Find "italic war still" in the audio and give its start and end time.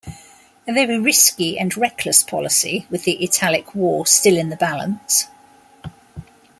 3.23-4.35